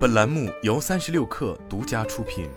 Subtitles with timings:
[0.00, 2.48] 本栏目由三十六氪独家出品。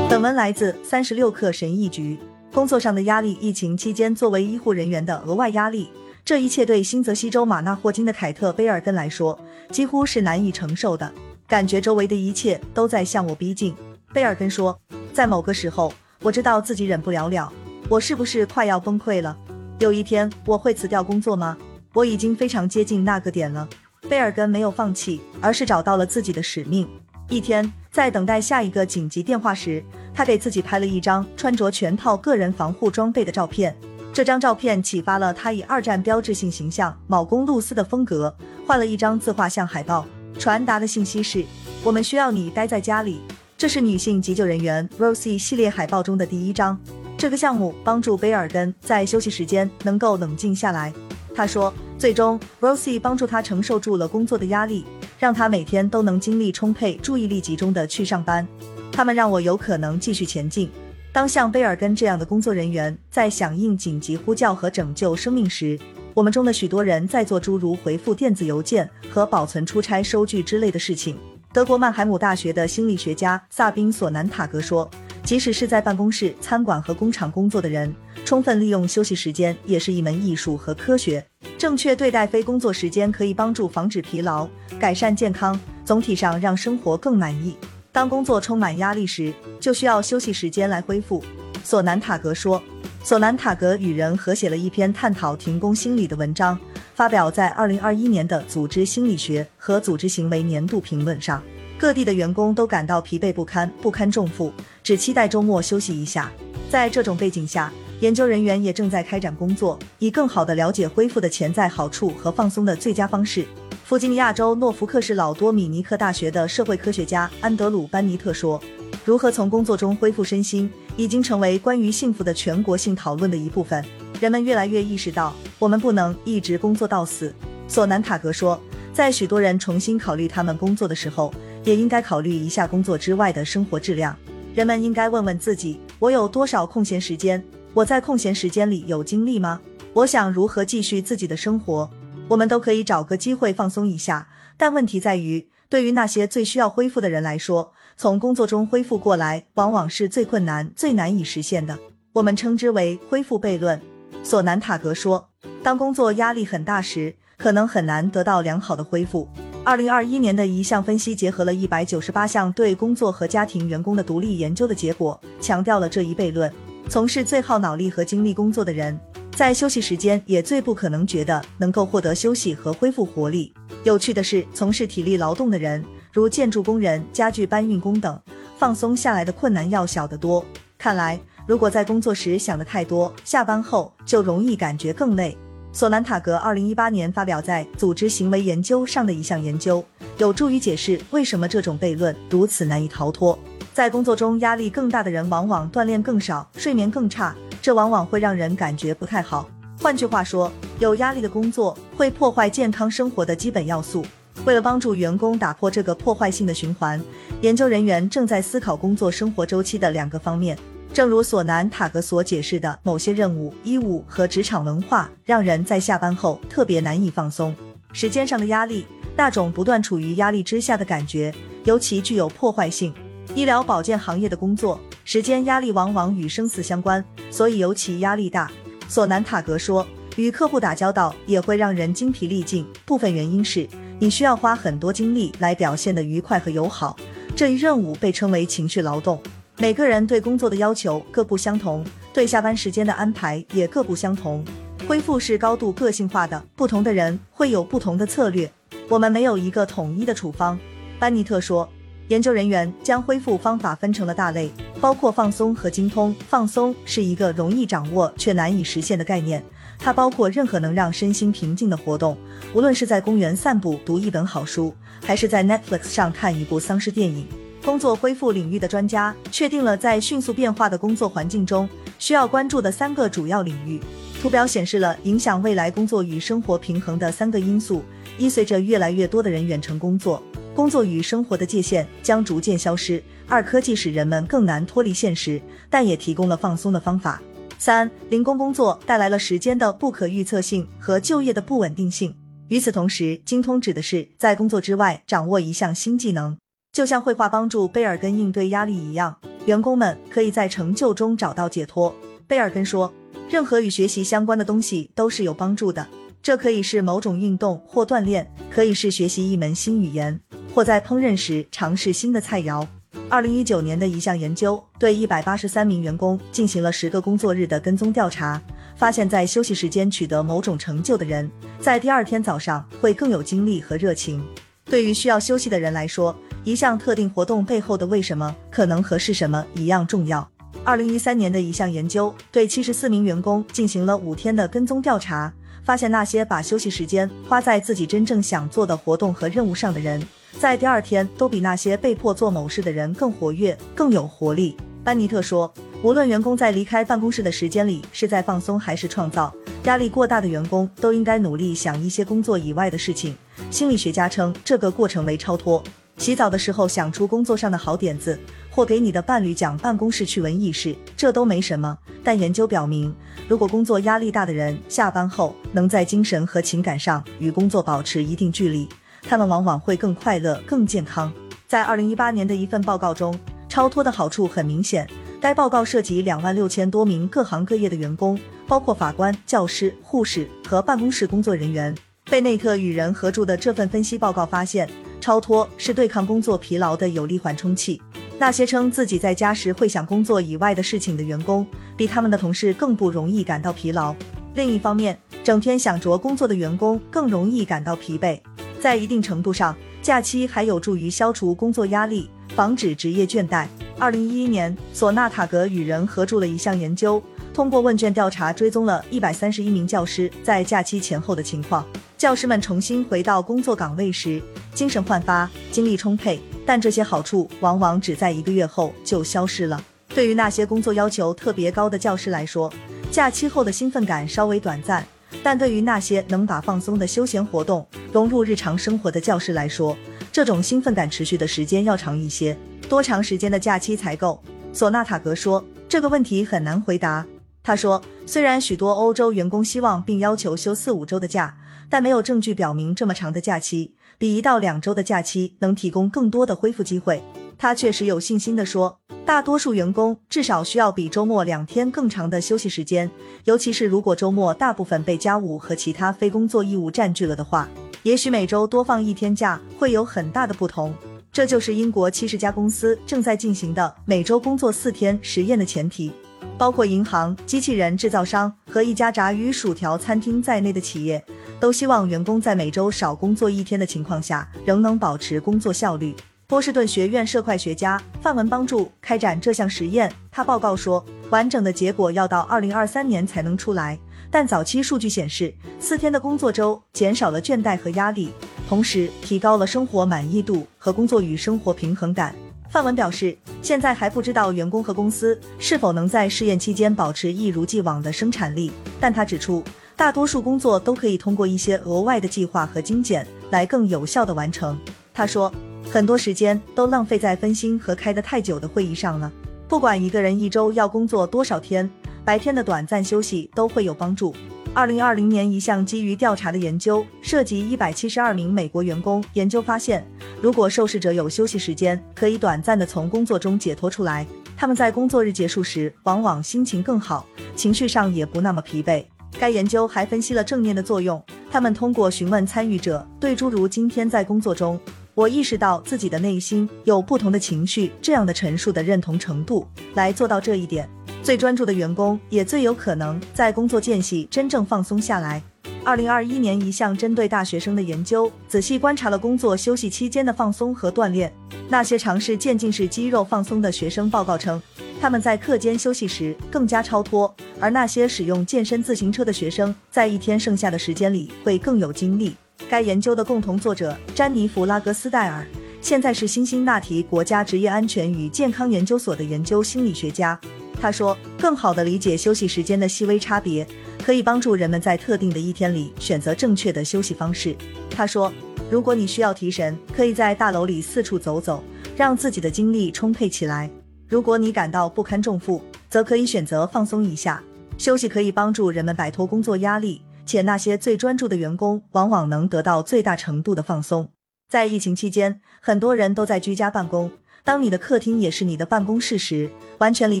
[0.08, 2.18] 本文来自三十六氪神译局。
[2.54, 5.90] 工作上的压力，疫情期间作为医护人员的额外压力，
[6.24, 9.38] 这一切对新泽西州马纳霍金的凯特·贝尔根来说
[9.70, 11.12] 几乎是难以承受的。
[11.46, 13.76] 感觉周围的一切都在向我逼近。
[14.14, 14.80] 贝尔根说，
[15.12, 15.92] 在某个时候，
[16.22, 17.52] 我知道自己忍不了了，
[17.90, 19.36] 我是不是快要崩溃了？
[19.80, 21.58] 有一天我会辞掉工作吗？
[21.92, 23.68] 我已经非常接近那个点了。
[24.08, 26.88] 贝尔根没有放弃，而是找到了自己的使命。
[27.28, 29.82] 一天，在等待下一个紧急电话时，
[30.12, 33.74] 他给自己拍了一张穿着全套个人防护装备的照片。
[34.12, 38.34] 这张照片启发了他以二战标志性形象铆弓露丝的风格，
[38.66, 40.04] 画了一张自画像海报，
[40.38, 41.44] 传达的信息是：
[41.82, 43.22] 我们需要你待在家里。
[43.56, 46.78] 这是女性急救人员 Rosie 系列海报中的第一张。
[47.16, 50.92] 这个项目帮助贝尔根在休息时间能够冷静下来。
[51.34, 54.84] 他说，最终 Rosie 帮助他承受住了工作的压力，
[55.18, 58.46] 让他每天都能精力充沛、注意力集中的去上班。
[58.92, 60.70] 他们让我有可能继续前进。
[61.12, 65.78] 当像贝尔根这样的工作人员在响应紧急呼叫和拯救生命时，
[66.14, 71.16] 我们中的许多人在做诸如回复电子邮件和保存出差收据之类的事情。
[71.52, 74.90] 德国曼海姆大学的心理学家萨宾·索南塔格说。
[75.24, 81.24] 即使是在办公室、餐馆和工厂工作的人，充分利用休息时间也是一门艺术和科学。
[81.56, 84.48] 正确对待非工作时间，可以帮助防止疲劳、
[84.78, 87.56] 改善健康，总体上让生活更满意。
[87.92, 91.22] 当工作充满压力时，就需要休息时间来恢复。
[91.64, 92.62] 索南塔格说。
[93.04, 96.56] 索南塔格与人合写了一篇探讨停工心理的文章，
[96.94, 101.42] 发表在二零二一年的《组织心理学和组织行为年度评论》上。
[101.82, 104.52] 各地的员工都感到疲惫不堪，不堪重负，
[104.84, 106.30] 只期待周末休息一下。
[106.70, 113.44] 在这种背景下，研究人员也正在开展工作，以更好地了解恢复的潜在好处和放松的最佳方式。
[113.82, 118.62] 弗吉尼亚州诺福克市老多米尼克大学的社会科学家安德鲁·班尼特说
[119.04, 123.84] ：“如何从工作中恢复身心，已经成为关于幸福的全国性讨论的一部分。
[124.20, 127.34] 人们越来越意识到，我们不能一直工作到死。”
[127.66, 128.62] 索南塔格说
[128.94, 134.16] ：“在许多人重新考虑他们工作的时候。”也应该考虑一下工作之外的生活质量。
[134.54, 137.42] 人们应该问问自己：我有多少空闲时间？
[137.74, 139.60] 我在空闲时间里有精力吗？
[139.94, 141.90] 我想如何继续自己的生活？
[142.28, 151.78] 我们都可以找个机会放松一下，但问题在于，对于那些最需要恢复的人来说，从工作中恢复过来往往是最困难、最难以实现的。
[152.14, 153.80] 我们称之为恢复悖论。
[154.22, 155.30] 索南塔格说
[155.62, 159.28] ：“当工作压力很大时，可能很难得到良好的恢复。”
[159.64, 166.52] 二零二一年的一项分析结合了一百九十八项对工作和家庭员工的独立研究的结果，强调了这一悖论。
[166.88, 168.98] 从事最耗脑力和精力工作的人，
[169.36, 173.54] 在休息时间也最不可能觉得能够获得休息和恢复活力。
[173.84, 178.20] 有趣的是，从事体力劳动的人，如建筑工人、家具搬运工等，
[178.58, 180.44] 放松下来的困难要小得多。
[180.76, 185.38] 看来，如果在工作时想的太多，下班后就容易感觉更累。
[185.74, 189.82] 索南塔格二零一八年发表在《组织行为研究》上的一项研究，
[190.18, 193.38] 有助于解释为什么这种悖论如此难以逃脱。
[193.72, 199.48] 在工作中压力更大的人，往往锻炼更少，睡眠更差，这往往会让人感觉不太好。
[199.80, 204.04] 换句话说，有压力的工作会破坏健康生活的基本要素。
[204.44, 207.02] 为了帮助员工打破这个破坏性的循环，
[207.40, 210.58] 研究人员正在思考工作生活周期的两个方面。
[210.92, 217.54] 正如索南塔格所解释的，某些任务、义务和职场文化让人在下班后特别难以放松。
[217.94, 218.84] 时间上的压力，
[219.16, 222.92] 那种不断处于压力之下的感觉，尤其具有破坏性。
[223.34, 228.50] 医疗保健行业的工作时间压力往往与生死相关，所以尤其压力大。
[228.86, 229.86] 索南塔格说，
[230.16, 233.66] 与客户打交道也会让人精疲力尽，部分原因是
[233.98, 236.94] 你需要花很多精力来表现的愉快和友好。
[237.34, 239.18] 这一任务被称为情绪劳动。
[239.62, 244.44] 每个人对工作的要求各不相同，对下班时间的安排也各不相同。
[244.88, 248.50] 恢复是高度个性化的，不同的人会有不同的策略。
[248.88, 250.58] 我们没有一个统一的处方。
[250.98, 251.68] 班尼特说，
[252.08, 254.50] 研究人员将恢复方法分成了大类，
[254.80, 256.12] 包括放松和精通。
[256.26, 259.40] 放松是一个容易掌握却难以实现的概念，
[259.78, 262.18] 它包括任何能让身心平静的活动，
[262.52, 264.74] 无论是在公园散步、读一本好书，
[265.04, 267.28] 还是在 Netflix 上看一部丧尸电影。
[267.64, 271.68] 工作恢复领域的专家确定了在迅速变化的工作环境中
[271.98, 273.80] 需要关注的三个主要领域。
[274.20, 277.82] 图表显示了影响未来工作与生活平衡的三个因素：
[278.18, 280.22] 一、随着越来越多的人远程工作，
[280.54, 287.20] 工作与生活的界限将逐渐消失；二、科技使人们更难脱离现实，但也提供了放松的方法；
[287.58, 292.14] 三、零工工作带来了时间的不可预测性和就业的不稳定性。
[292.46, 296.36] 与此同时，精通指的是在工作之外掌握一项新技能，
[296.72, 299.14] 就像绘画帮助贝尔根应对压力一样，
[299.44, 301.94] 员工们可以在成就中找到解脱。
[302.26, 302.90] 贝尔根说，
[303.28, 305.86] 任何与学习相关的东西都是有帮助的，
[306.22, 310.18] 这可以是某种运动或锻炼，可以是学习一门新语言，
[310.54, 312.66] 或在烹饪时尝试新的菜肴。
[313.10, 318.40] 二零一九年的一项研究对一百八十三名员工进行了十个工作日的跟踪调查。
[318.76, 321.30] 发现，在休息时间取得某种成就的人，
[321.60, 324.24] 在第二天早上会更有精力和热情。
[324.64, 330.26] 对于需要休息的人来说，一项特定活动背后的为什么可能和是什么一样重要。
[330.64, 335.32] 二零一三年的一项研究对七十四名员工进行了五天的跟踪调查，
[335.64, 340.02] 发现那些把休息时间花在自己真正想做的活动和任务上的人，
[340.38, 344.56] 在第二天都比那些被迫做某事的人更活跃、更有活力。
[344.84, 345.52] 班尼特说。
[345.82, 353.16] 无论员工在离开办公室的时间里是在放松还是创造，压力过大的员工都应该努力想一些工作以外的事情。
[353.50, 355.62] 心理学家称这个过程为超脱。
[355.98, 358.18] 洗澡的时候想出工作上的好点子，
[358.50, 361.78] 或给你的伴侣讲办公室趣闻轶事，这都没什么。
[362.02, 362.92] 但研究表明，
[363.28, 368.68] 如果工作压力大的人下班后能在精神和情感上与工作保持一定距离，
[369.02, 371.12] 他们往往会更快乐、更健康。
[371.46, 373.16] 在二零一八年的一份报告中，
[373.48, 374.88] 超脱的好处很明显。
[375.20, 378.18] 该报告涉及两万六千多名各行各业的员工，
[378.52, 381.74] 包括法官、教师、护士和办公室工作人员。
[382.10, 384.68] 贝内特与人合著的这份分析报告发现，
[385.00, 387.80] 超脱是对抗工作疲劳的有力缓冲器。
[388.18, 391.46] 那些称自己在家时会想工作以外的事情的员工，
[391.78, 393.96] 比他们的同事更不容易感到疲劳。
[394.34, 398.20] 另一方面，整天想着工作的员工更容易感到疲惫。
[398.60, 403.46] 在一定程度上，假期还有助于消除工作压力，防止职业倦怠。
[403.78, 407.02] 二零一一年，索纳塔格与人合著了一项研究，
[407.34, 411.66] 通过问卷调查追踪了一百三十一名教师在假期前后的情况。
[411.96, 414.20] 教师们重新回到工作岗位时，
[414.54, 419.62] 精神焕发，精力充沛，但这些好处往往只在一个月后就消失了。
[419.94, 422.52] 对于那些工作要求特别高的教师来说，
[422.90, 424.82] 假期后的兴奋感稍微短暂；
[425.22, 429.76] 但对于那些能把放松的休闲活动融入日常生活的教师来说，
[430.10, 432.36] 这种兴奋感持续的时间要长一些。
[432.68, 434.20] 多长时间的假期才够？
[434.52, 437.06] 索纳塔格说，这个问题很难回答。
[437.42, 441.36] 他说，虽然许多欧洲员工希望并要求休四五周的假，
[441.68, 447.02] 但没有证据表明这么长的假期比一到两周的假期能提供更多的恢复机会。
[447.36, 452.88] 他确实有信心地说，大多数员工至少需要比周末两天更长的休息时间，
[453.24, 457.48] 尤其是如果周末大部分被家务和其他非工作义务占据了的话，
[457.82, 460.72] 也许每周多放一天假会有很大的不同。
[461.10, 465.92] 这就是英国七十家公司正在进行的每周工作四天实验的前提，
[466.38, 471.04] 包括银行、机器人制造商和一家炸鱼薯条餐厅在内的企业，
[471.38, 475.94] 都希望员工在每周少工作一天的情况下，仍能保持工作效率。
[476.26, 483.78] 波士顿学院社会学家范文帮助开展这项实验，他报告说，完整的结果要到二零二三年才能出来，
[484.10, 488.10] 但早期数据显示，四天的工作周减少了倦怠和压力。
[488.48, 492.14] 同时提高了生活满意度和工作与生活平衡感。
[492.52, 499.42] 范文表示，现在还不知道员工和公司是否能在试验期间保持一如既往的生产力，但他指出，
[499.74, 504.58] 大多数工作都可以通过一些额外的计划和精简来更有效的完成。
[504.92, 505.32] 他说，
[505.70, 509.10] 很多时间都浪费在分心和开得太久的会议上了。
[509.48, 511.68] 不管一个人一周要工作多少天，
[512.04, 514.14] 白天的短暂休息都会有帮助。
[514.52, 519.02] 二零二零年，一项基于调查的研究涉及一百七十二名美国员工。
[519.14, 519.82] 研究发现，
[520.22, 528.84] 如果受试者有休息时间，可以短暂的从工作中解脱出来，他们在工作日结束时往往心情更好，情绪上也不那么疲惫。
[529.18, 531.02] 该研究还分析了正念的作用。
[531.28, 534.60] 他们通过询问参与者对诸如“今天在工作中，
[534.94, 540.70] 我意识到自己的内心有不同的情绪”这样的陈述的认同程度，来做到这一点。
[541.02, 545.20] 最专注的员工也最有可能在工作间隙真正放松下来。
[545.64, 551.12] 二零二一年，一项针对大学生的研究仔细观察了工作休息期间的放松和锻炼。
[551.48, 554.42] 那些尝试渐进式肌肉放松的学生报告称，
[554.80, 562.16] 他们在课间休息时更加超脱；而那些使用健身自行车的学生，在一天剩下的时间里会更有精力。
[562.48, 565.24] 该研究的共同作者詹妮弗·拉格斯戴尔，
[565.60, 570.18] 现在是辛辛那提国家职业安全与健康研究所的研究心理学家。
[570.62, 573.44] 他说，更好地理解休息时间的细微差别，
[573.84, 577.34] 可以帮助人们在特定的一天里选择正确的休息方式。
[577.68, 578.12] 他说，
[578.48, 581.42] 如果你需要提神，可以在大楼里四处走走，
[581.76, 583.50] 让自己的精力充沛起来；
[583.88, 587.20] 如果你感到不堪重负，则可以选择放松一下。
[587.58, 593.88] 休息可以帮助人们摆脱工作压力，且那些最专注的员工往往能得到最大程度的放松。
[594.28, 596.92] 在疫情期间，很多人都在居家办公。
[597.24, 600.00] 当你的客厅也是你的办公室时，完全离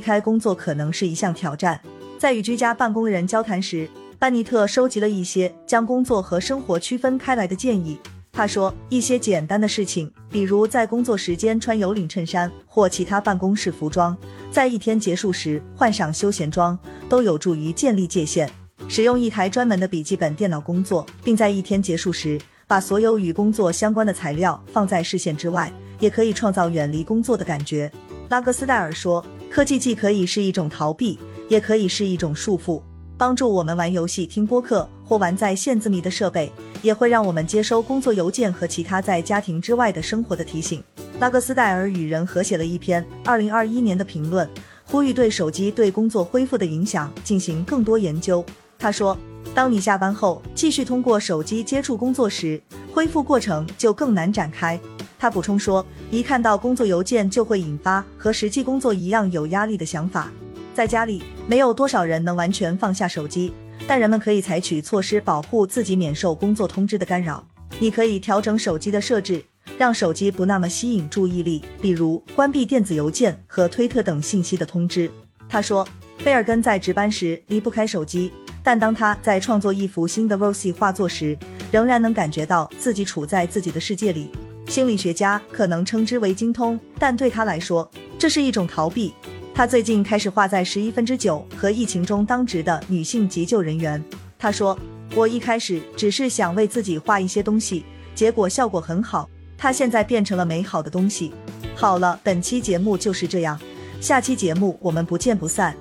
[0.00, 1.80] 开工作可能是一项挑战。
[2.18, 3.88] 在与居家办公人交谈时，
[4.18, 7.96] 班尼特收集了一些将工作和生活区分开来的建议。
[8.32, 14.16] 他说，一些简单的事情，比如在工作时间穿有领衬衫或其他办公室服装，
[14.50, 16.76] 在一天结束时换上休闲装，
[17.08, 18.50] 都有助于建立界限。
[18.88, 22.40] 使用一台专门的笔记本电脑工作，并在一天结束时
[22.72, 25.70] 把所有与工作相关的材料放在视线之外。
[26.00, 27.92] 也可以创造远离工作的感觉。
[28.30, 32.80] 拉格斯戴尔说：“科技既可以是一种逃避，也可以是一种束缚。
[33.18, 36.50] 帮助我们玩游戏、听播客或玩在线字谜的设备，
[36.80, 40.82] 也会让我们接收工作邮件和其他在家庭之外的生活的提醒。”
[41.20, 44.48] 拉格斯戴尔与人合写了一篇2021年的评论，
[44.84, 48.42] 呼吁对手机对工作恢复的影响进行更多研究。
[48.76, 49.16] 他说
[49.54, 52.60] ：“当你下班后继续通过手机接触工作时，
[52.92, 54.78] 恢复过程就更难展开。”
[55.18, 60.32] 他补充说，一看到工作邮件就会引发和实际工作一样有压力的想法。
[60.74, 63.52] 在家里，没有多少人能完全放下手机，
[63.86, 67.46] 但人们可以采取措施保护自己免受工作通知的干扰。
[67.78, 69.44] 你可以调整手机的设置，
[69.78, 75.10] 让手机不那么吸引注意力，比如关闭电子邮件和推特等信息的通知。
[75.48, 75.86] 他说，
[76.24, 78.32] 贝尔根在值班时离不开手机，
[78.62, 81.36] 但当他在创作一幅新的 Rosy 画作时，
[81.70, 84.30] 仍然能感觉到自己处在自己的世界里。
[84.68, 89.12] 心理学家可能称之为精通，但对他来说，这是一种逃避。
[89.54, 94.02] 他最近开始画在十一分之九和疫情中当值的女性急救人员。
[94.38, 94.78] 他说
[95.14, 99.28] ：“我一开始只是想为自己画一些东西，结果效果很好。
[99.58, 101.32] 它现在变成了美好的东西。”
[101.74, 103.60] 好了，本期节目就是这样，
[104.00, 105.76] 下期节目我们不见不散。